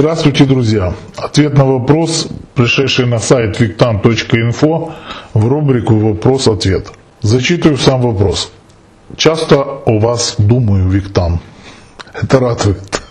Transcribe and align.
Здравствуйте, 0.00 0.46
друзья! 0.46 0.94
Ответ 1.18 1.52
на 1.58 1.66
вопрос, 1.66 2.26
пришедший 2.54 3.04
на 3.04 3.18
сайт 3.18 3.60
victan.info 3.60 4.92
в 5.34 5.46
рубрику 5.46 5.94
«Вопрос-ответ». 5.98 6.90
Зачитываю 7.20 7.76
сам 7.76 8.00
вопрос. 8.00 8.50
Часто 9.18 9.60
о 9.60 9.98
вас 9.98 10.36
думаю, 10.38 10.88
Виктан. 10.88 11.38
Это 12.14 12.38
радует. 12.38 13.02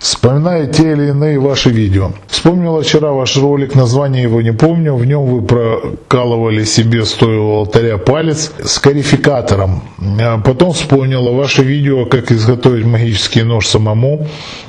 Вспоминая 0.00 0.66
те 0.66 0.92
или 0.92 1.08
иные 1.08 1.38
ваши 1.38 1.68
видео. 1.68 2.12
Вспомнила 2.26 2.80
вчера 2.82 3.12
ваш 3.12 3.36
ролик, 3.36 3.74
название 3.74 4.22
его 4.22 4.40
не 4.40 4.52
помню. 4.52 4.94
В 4.94 5.04
нем 5.04 5.26
вы 5.26 5.42
прокалывали 5.42 6.64
себе, 6.64 7.04
стоя 7.04 7.38
у 7.38 7.58
алтаря, 7.58 7.98
палец 7.98 8.50
с 8.64 8.78
карификатором. 8.78 9.82
А 10.18 10.38
потом 10.38 10.72
вспомнила 10.72 11.32
ваше 11.32 11.62
видео, 11.62 12.06
как 12.06 12.32
изготовить 12.32 12.86
магический 12.86 13.42
нож 13.42 13.66
самому. 13.66 14.26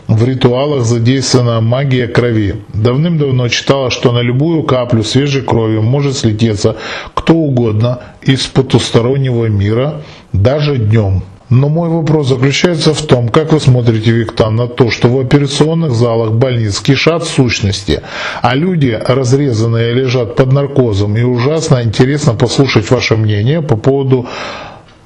В 0.09 0.21
ритуалах 0.25 0.83
задействована 0.83 1.61
магия 1.61 2.07
крови. 2.07 2.55
Давным-давно 2.73 3.47
читала, 3.47 3.89
что 3.89 4.11
на 4.11 4.19
любую 4.19 4.63
каплю 4.63 5.01
свежей 5.01 5.43
крови 5.43 5.77
может 5.77 6.17
слететься 6.17 6.75
кто 7.13 7.35
угодно 7.35 7.99
из 8.21 8.47
потустороннего 8.47 9.45
мира, 9.45 10.01
даже 10.33 10.75
днем. 10.75 11.23
Но 11.51 11.69
мой 11.69 11.89
вопрос 11.89 12.29
заключается 12.29 12.93
в 12.93 13.01
том, 13.01 13.27
как 13.27 13.51
вы 13.51 13.59
смотрите, 13.59 14.11
Виктор, 14.11 14.51
на 14.51 14.69
то, 14.69 14.89
что 14.89 15.09
в 15.09 15.19
операционных 15.19 15.91
залах 15.91 16.31
больниц 16.31 16.79
кишат 16.79 17.25
сущности, 17.25 18.01
а 18.41 18.55
люди 18.55 18.97
разрезанные 19.05 19.93
лежат 19.93 20.37
под 20.37 20.53
наркозом, 20.53 21.17
и 21.17 21.23
ужасно 21.23 21.83
интересно 21.83 22.35
послушать 22.35 22.89
ваше 22.89 23.17
мнение 23.17 23.61
по 23.61 23.75
поводу 23.75 24.27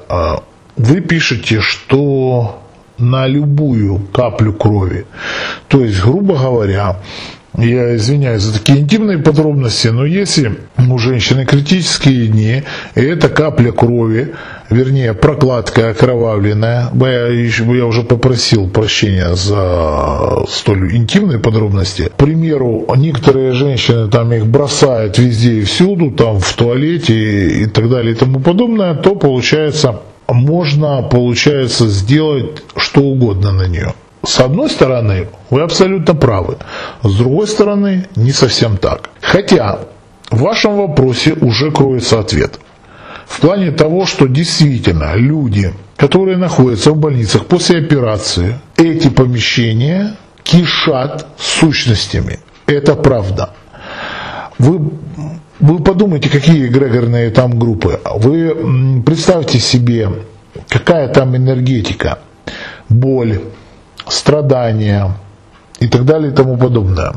вы 0.77 1.01
пишете, 1.01 1.61
что 1.61 2.61
на 2.97 3.27
любую 3.27 3.99
каплю 4.13 4.53
крови, 4.53 5.05
то 5.67 5.81
есть, 5.81 6.01
грубо 6.01 6.37
говоря, 6.37 6.97
я 7.57 7.95
извиняюсь 7.95 8.41
за 8.41 8.53
такие 8.53 8.79
интимные 8.79 9.17
подробности, 9.17 9.87
но 9.87 10.05
если 10.05 10.55
у 10.77 10.97
женщины 10.97 11.45
критические 11.45 12.27
дни, 12.27 12.63
и 12.95 13.01
эта 13.01 13.29
капля 13.29 13.71
крови, 13.71 14.33
вернее 14.69 15.13
прокладка 15.13 15.89
окровавленная, 15.91 16.89
я, 16.93 17.27
я 17.27 17.85
уже 17.85 18.03
попросил 18.03 18.69
прощения 18.69 19.35
за 19.35 20.43
столь 20.49 20.95
интимные 20.95 21.39
подробности. 21.39 22.09
К 22.09 22.17
примеру, 22.17 22.85
некоторые 22.97 23.53
женщины 23.53 24.09
там 24.09 24.33
их 24.33 24.45
бросают 24.47 25.17
везде 25.17 25.53
и 25.53 25.63
всюду, 25.63 26.11
там 26.11 26.39
в 26.39 26.53
туалете 26.53 27.63
и 27.63 27.65
так 27.67 27.89
далее 27.89 28.13
и 28.13 28.15
тому 28.15 28.39
подобное, 28.39 28.95
то 28.95 29.15
получается 29.15 30.01
можно, 30.27 31.01
получается, 31.03 31.87
сделать 31.87 32.63
что 32.77 33.01
угодно 33.01 33.51
на 33.51 33.67
нее. 33.67 33.93
С 34.25 34.39
одной 34.39 34.69
стороны, 34.69 35.27
вы 35.49 35.61
абсолютно 35.61 36.15
правы. 36.15 36.57
С 37.03 37.15
другой 37.15 37.47
стороны, 37.47 38.07
не 38.15 38.31
совсем 38.31 38.77
так. 38.77 39.09
Хотя 39.21 39.79
в 40.31 40.41
вашем 40.41 40.77
вопросе 40.77 41.33
уже 41.33 41.71
кроется 41.71 42.19
ответ. 42.19 42.59
В 43.27 43.39
плане 43.39 43.71
того, 43.71 44.05
что 44.05 44.27
действительно 44.27 45.15
люди, 45.15 45.73
которые 45.97 46.37
находятся 46.37 46.91
в 46.91 46.97
больницах 46.97 47.45
после 47.45 47.79
операции, 47.79 48.59
эти 48.77 49.09
помещения 49.09 50.15
кишат 50.43 51.27
сущностями. 51.37 52.39
Это 52.67 52.95
правда. 52.95 53.51
Вы 54.57 54.79
вы 55.59 55.79
подумайте, 55.79 56.29
какие 56.29 56.67
эгрегорные 56.67 57.29
там 57.29 57.57
группы. 57.57 57.99
Вы 58.15 59.01
представьте 59.05 59.59
себе, 59.59 60.09
какая 60.67 61.07
там 61.07 61.35
энергетика, 61.35 62.19
боль, 62.89 63.39
страдания 64.07 65.11
и 65.79 65.87
так 65.87 66.05
далее 66.05 66.31
и 66.31 66.35
тому 66.35 66.57
подобное. 66.57 67.13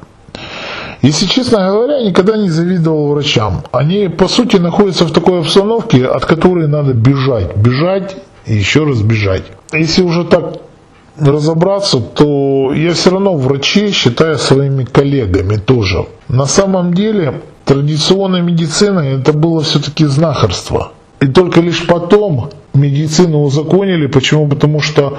Если 1.02 1.26
честно 1.26 1.68
говоря, 1.68 2.02
никогда 2.02 2.36
не 2.36 2.48
завидовал 2.48 3.08
врачам. 3.08 3.64
Они, 3.72 4.08
по 4.08 4.28
сути, 4.28 4.56
находятся 4.56 5.04
в 5.04 5.12
такой 5.12 5.40
обстановке, 5.40 6.06
от 6.06 6.24
которой 6.24 6.66
надо 6.66 6.92
бежать. 6.92 7.56
Бежать 7.56 8.16
и 8.46 8.54
еще 8.54 8.84
раз 8.84 9.02
бежать. 9.02 9.44
Если 9.72 10.02
уже 10.02 10.24
так 10.24 10.58
разобраться, 11.20 12.00
то 12.00 12.72
я 12.74 12.92
все 12.92 13.10
равно 13.10 13.36
врачей 13.36 13.92
считаю 13.92 14.38
своими 14.38 14.84
коллегами 14.84 15.56
тоже. 15.56 16.06
На 16.28 16.46
самом 16.46 16.94
деле 16.94 17.42
традиционной 17.64 18.42
медицина 18.42 19.00
это 19.00 19.32
было 19.32 19.62
все-таки 19.62 20.04
знахарство. 20.06 20.92
И 21.20 21.26
только 21.26 21.60
лишь 21.60 21.86
потом 21.86 22.50
медицину 22.74 23.42
узаконили. 23.42 24.06
Почему? 24.06 24.48
Потому 24.48 24.80
что 24.80 25.18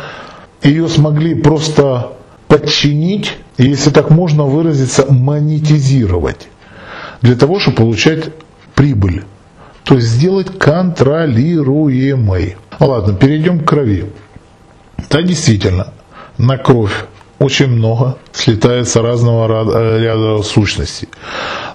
ее 0.63 0.87
смогли 0.87 1.35
просто 1.35 2.13
подчинить, 2.47 3.37
если 3.57 3.91
так 3.91 4.09
можно 4.09 4.45
выразиться, 4.45 5.05
монетизировать. 5.11 6.47
Для 7.21 7.35
того, 7.35 7.59
чтобы 7.59 7.77
получать 7.77 8.29
прибыль. 8.75 9.23
То 9.83 9.95
есть 9.95 10.07
сделать 10.07 10.57
контролируемой. 10.57 12.55
Ладно, 12.79 13.13
перейдем 13.13 13.59
к 13.59 13.66
крови. 13.66 14.05
Да, 15.09 15.22
действительно, 15.24 15.88
на 16.38 16.58
кровь 16.58 17.06
очень 17.40 17.68
много 17.68 18.18
слетается 18.31 19.02
разного 19.02 19.47
э, 19.74 20.00
ряда 20.00 20.44
сущностей. 20.44 21.08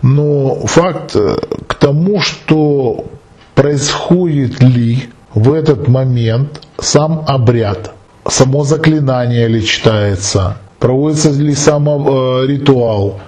Но 0.03 0.55
факт 0.67 1.17
э, 1.17 1.37
к 1.67 1.75
тому, 1.75 2.21
что 2.21 3.07
происходит 3.55 4.63
ли 4.63 5.09
в 5.35 5.53
этот 5.53 5.89
момент 5.89 6.61
сам 6.79 7.25
обряд, 7.27 7.93
само 8.29 8.65
заклинание 8.65 9.49
ли 9.49 9.65
читается, 9.65 10.59
проводится 10.79 11.31
ли 11.31 11.55
сам 11.55 11.89
э, 11.89 12.47
ритуал, 12.47 13.19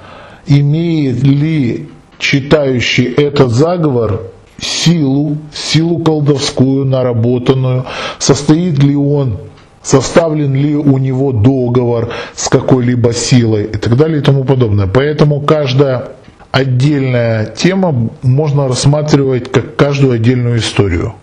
имеет 0.47 1.23
ли 1.23 1.89
читающий 2.19 3.07
этот 3.07 3.51
заговор 3.51 4.23
силу, 4.61 5.39
силу 5.53 5.99
колдовскую 5.99 6.85
наработанную, 6.85 7.87
состоит 8.19 8.79
ли 8.83 8.95
он 8.95 9.39
составлен 9.87 10.53
ли 10.53 10.75
у 10.75 10.99
него 10.99 11.31
договор 11.31 12.11
с 12.35 12.49
какой-либо 12.49 13.13
силой 13.13 13.67
и 13.67 13.77
так 13.77 13.97
далее 13.97 14.19
и 14.19 14.21
тому 14.21 14.43
подобное. 14.43 14.89
Поэтому 14.89 15.41
каждая 15.41 16.09
отдельная 16.51 17.47
тема 17.47 18.11
можно 18.23 18.67
рассматривать 18.67 19.53
как 19.53 19.77
каждую 19.77 20.15
отдельную 20.15 20.59
историю. 20.59 21.15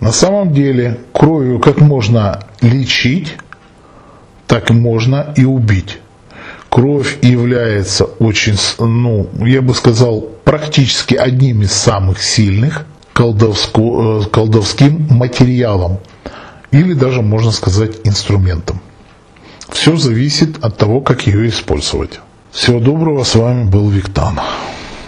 На 0.00 0.12
самом 0.12 0.52
деле 0.52 0.98
кровью 1.14 1.60
как 1.60 1.80
можно 1.80 2.40
лечить, 2.60 3.36
так 4.46 4.68
можно 4.68 5.32
и 5.34 5.44
убить. 5.46 5.98
Кровь 6.68 7.18
является 7.22 8.04
очень, 8.04 8.56
ну, 8.78 9.28
я 9.38 9.62
бы 9.62 9.74
сказал, 9.74 10.20
практически 10.44 11.14
одним 11.14 11.62
из 11.62 11.72
самых 11.72 12.22
сильных 12.22 12.84
колдовско, 13.14 13.80
э, 13.80 14.22
колдовским 14.30 15.06
материалом 15.08 16.00
или 16.70 16.94
даже, 16.94 17.22
можно 17.22 17.50
сказать, 17.50 17.98
инструментом. 18.04 18.80
Все 19.68 19.96
зависит 19.96 20.64
от 20.64 20.76
того, 20.76 21.00
как 21.00 21.26
ее 21.26 21.48
использовать. 21.48 22.20
Всего 22.50 22.80
доброго, 22.80 23.24
с 23.24 23.34
вами 23.34 23.64
был 23.64 23.88
Виктан. 23.88 24.40